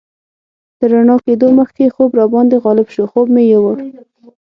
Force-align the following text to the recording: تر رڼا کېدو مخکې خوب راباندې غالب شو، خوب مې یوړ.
تر 0.77 0.87
رڼا 0.93 1.15
کېدو 1.25 1.47
مخکې 1.59 1.93
خوب 1.95 2.09
راباندې 2.19 2.57
غالب 2.63 2.87
شو، 2.93 3.03
خوب 3.11 3.27
مې 3.33 3.43
یوړ. 3.53 3.75